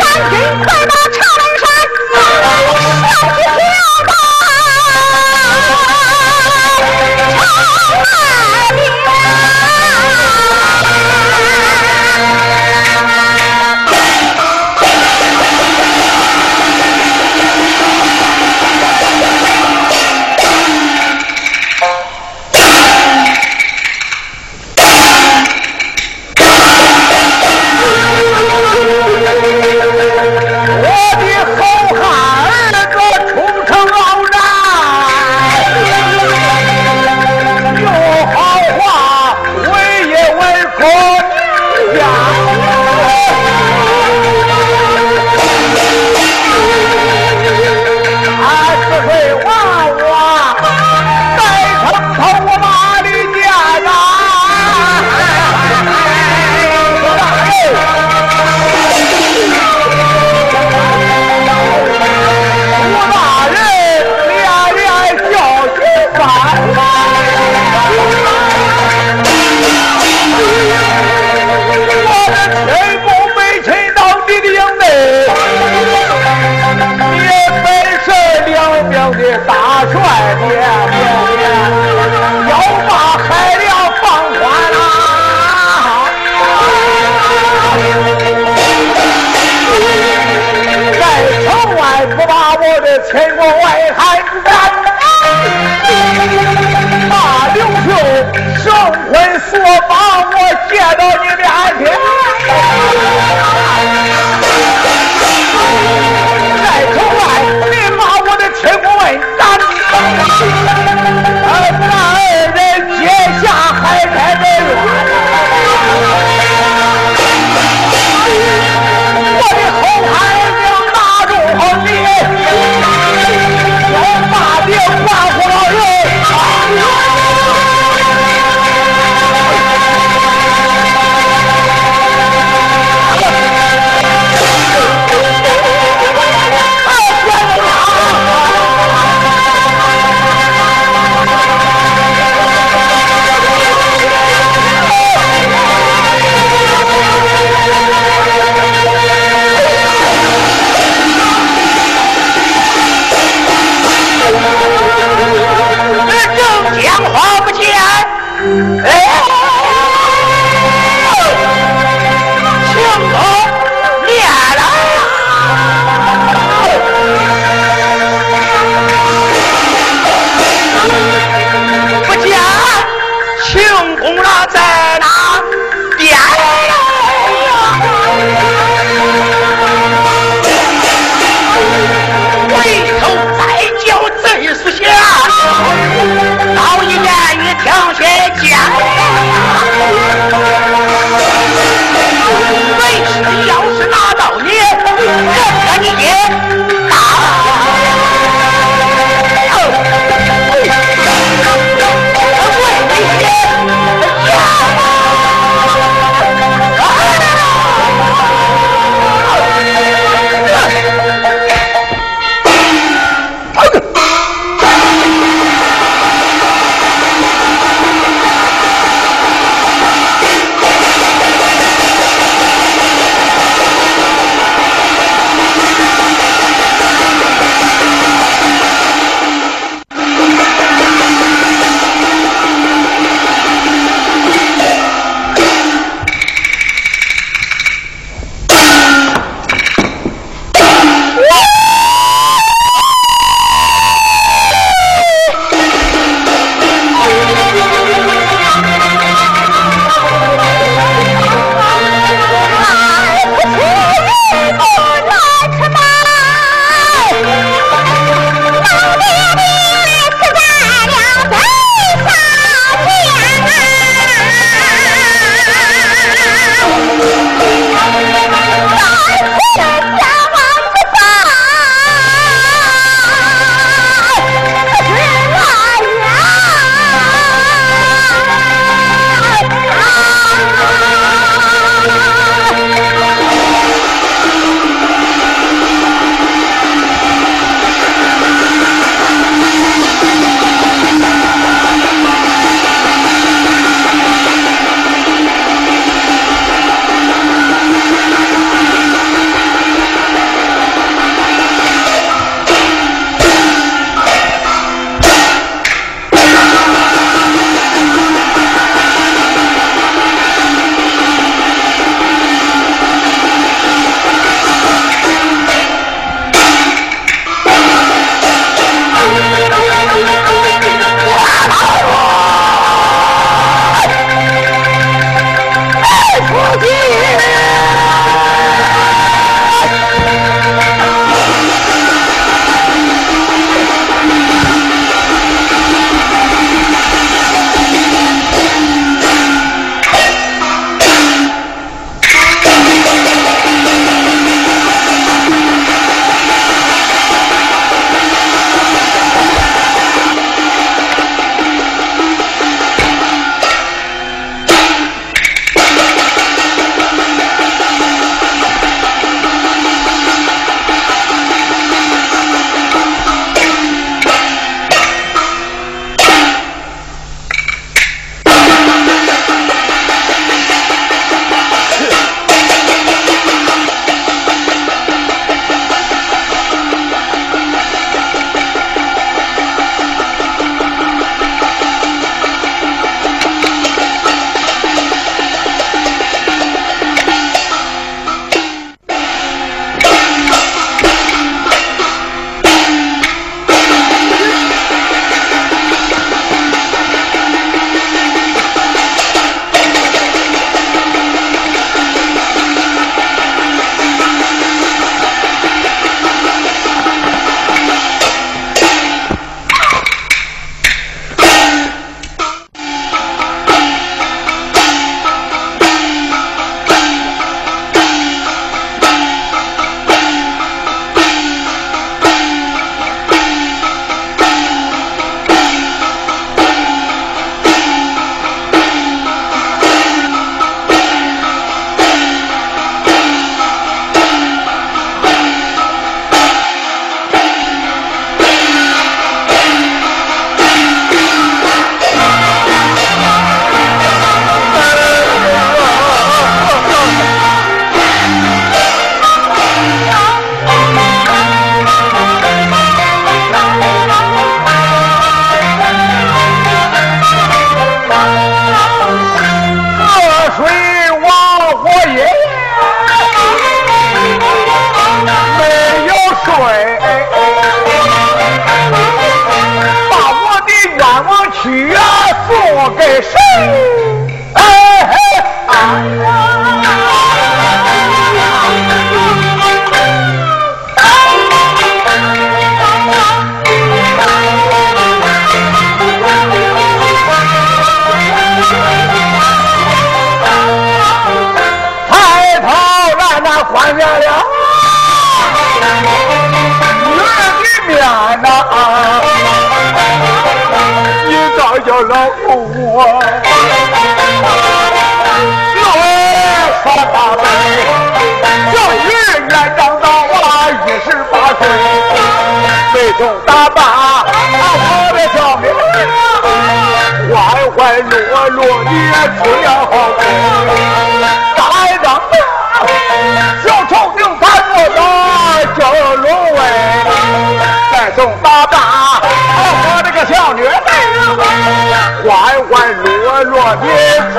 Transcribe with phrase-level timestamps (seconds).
[0.00, 1.39] 赶集，快马超。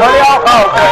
[0.01, 0.90] What do y'all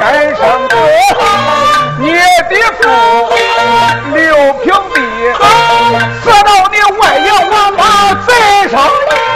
[0.00, 0.76] 天生的
[1.98, 2.88] 你的福
[4.14, 4.98] 六平地
[6.22, 9.27] 死到你外爷王八嘴上。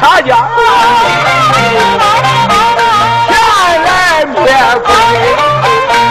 [0.00, 0.30] 他家
[3.28, 3.30] 前
[3.84, 4.36] 来灭，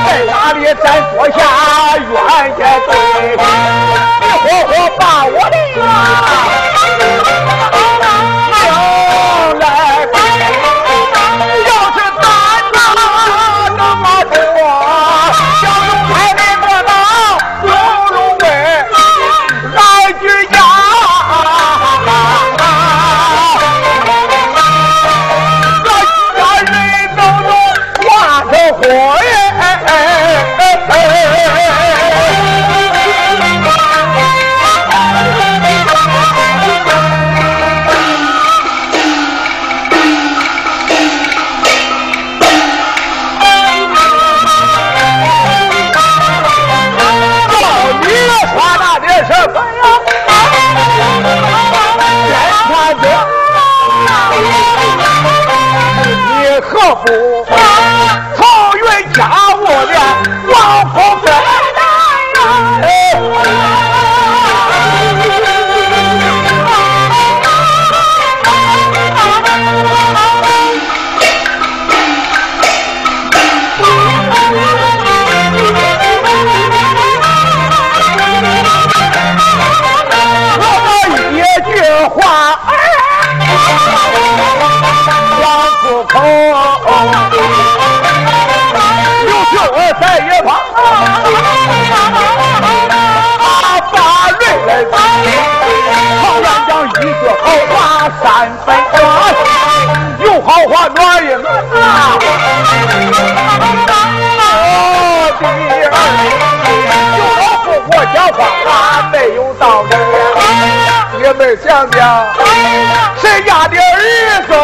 [0.06, 1.38] 在哪里咱坐下
[1.98, 2.08] 冤
[2.58, 2.92] 家对，
[4.22, 4.70] 你活活
[5.00, 6.59] 把我的呀。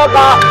[0.07, 0.44] 吧。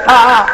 [0.00, 0.53] 他。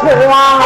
[0.00, 0.57] 这？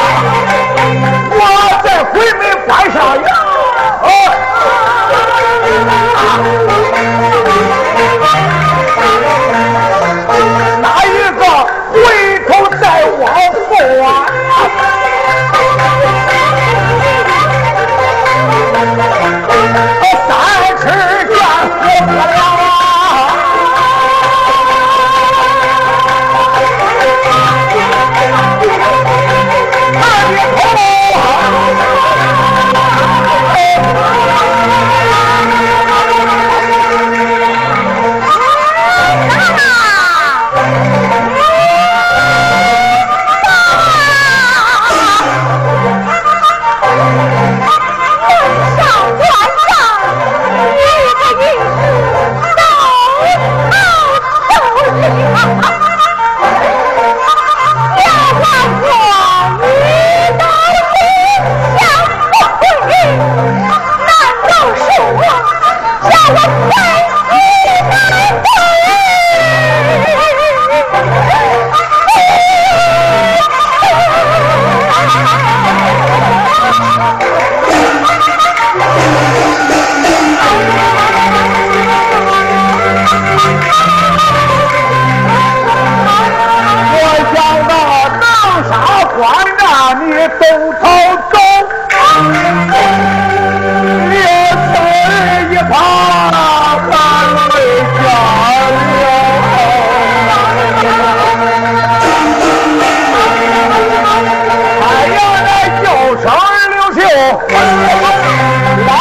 [108.87, 108.93] 老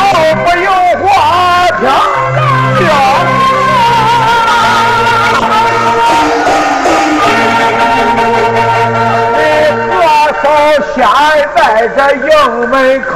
[0.43, 1.07] 不用花
[1.79, 2.91] 瓶了。
[9.37, 9.39] 你
[10.41, 10.45] 左
[11.55, 11.59] 在
[11.95, 12.29] 这营
[12.69, 13.11] 门口。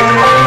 [0.00, 0.39] Thank you.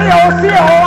[0.00, 0.83] 啊！